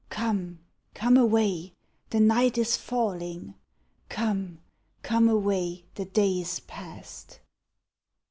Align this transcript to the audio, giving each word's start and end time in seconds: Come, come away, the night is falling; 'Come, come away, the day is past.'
Come, 0.09 0.61
come 0.95 1.15
away, 1.15 1.75
the 2.09 2.19
night 2.19 2.57
is 2.57 2.75
falling; 2.75 3.53
'Come, 4.09 4.57
come 5.03 5.29
away, 5.29 5.85
the 5.93 6.05
day 6.05 6.39
is 6.39 6.59
past.' 6.61 7.39